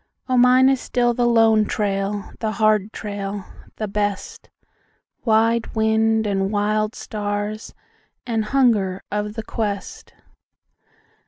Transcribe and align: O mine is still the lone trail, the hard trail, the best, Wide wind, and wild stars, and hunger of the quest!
O 0.27 0.35
mine 0.35 0.67
is 0.67 0.81
still 0.81 1.13
the 1.13 1.27
lone 1.27 1.65
trail, 1.65 2.31
the 2.39 2.53
hard 2.53 2.91
trail, 2.91 3.45
the 3.75 3.87
best, 3.87 4.49
Wide 5.25 5.75
wind, 5.75 6.25
and 6.25 6.49
wild 6.51 6.95
stars, 6.95 7.75
and 8.25 8.45
hunger 8.45 9.03
of 9.11 9.35
the 9.35 9.43
quest! 9.43 10.15